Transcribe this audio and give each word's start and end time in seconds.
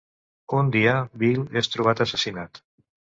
Un 0.59 0.69
dia, 0.75 0.95
Bill 1.23 1.41
és 1.61 1.69
trobat 1.75 2.01
assassinat. 2.07 2.61